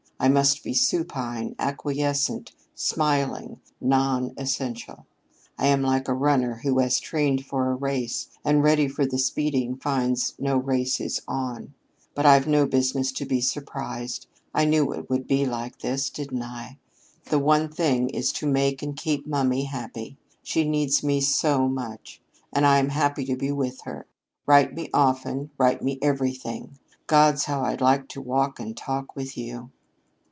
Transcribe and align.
I 0.23 0.27
must 0.29 0.63
be 0.63 0.75
supine, 0.75 1.55
acquiescent, 1.57 2.51
smiling, 2.75 3.59
non 3.81 4.35
essential. 4.37 5.07
I 5.57 5.65
am 5.65 5.81
like 5.81 6.07
a 6.07 6.13
runner 6.13 6.59
who 6.61 6.77
has 6.77 6.99
trained 6.99 7.43
for 7.43 7.71
a 7.71 7.75
race, 7.75 8.27
and, 8.45 8.61
ready 8.61 8.87
for 8.87 9.03
the 9.03 9.17
speeding, 9.17 9.77
finds 9.77 10.33
that 10.33 10.39
no 10.43 10.57
race 10.57 10.99
is 11.01 11.23
on. 11.27 11.73
But 12.13 12.27
I've 12.27 12.45
no 12.45 12.67
business 12.67 13.11
to 13.13 13.25
be 13.25 13.41
surprised. 13.41 14.27
I 14.53 14.65
knew 14.65 14.93
it 14.93 15.09
would 15.09 15.25
be 15.25 15.47
like 15.47 15.79
this, 15.79 16.11
didn't 16.11 16.43
I? 16.43 16.77
the 17.31 17.39
one 17.39 17.67
thing 17.69 18.09
is 18.11 18.31
to 18.33 18.45
¸make 18.45 18.83
and 18.83 18.95
keep 18.95 19.25
mummy 19.25 19.63
happy. 19.63 20.19
She 20.43 20.69
needs 20.69 21.01
me 21.03 21.19
so 21.21 21.67
much. 21.67 22.21
And 22.53 22.63
I 22.67 22.77
am 22.77 22.89
happy 22.89 23.25
to 23.25 23.35
be 23.35 23.51
with 23.51 23.81
her. 23.85 24.05
Write 24.45 24.75
me 24.75 24.91
often 24.93 25.49
write 25.57 25.81
me 25.81 25.97
everything. 25.99 26.77
Gods, 27.07 27.45
how 27.45 27.63
I'd 27.63 27.81
like 27.81 28.15
a 28.15 28.21
walk 28.21 28.59
and 28.59 28.77
talk 28.77 29.15
with 29.15 29.35
you!" 29.35 29.71